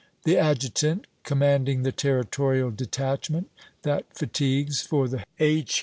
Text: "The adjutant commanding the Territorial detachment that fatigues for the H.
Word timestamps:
"The 0.23 0.35
adjutant 0.35 1.05
commanding 1.21 1.83
the 1.83 1.91
Territorial 1.91 2.71
detachment 2.71 3.51
that 3.83 4.07
fatigues 4.17 4.81
for 4.81 5.07
the 5.07 5.23
H. 5.39 5.79